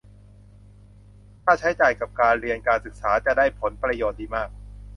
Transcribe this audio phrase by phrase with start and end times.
[1.43, 4.49] ถ้าใช้จ่ายกับการเรียนการศึกษาจะได้ผลประโยชน์ดีมาก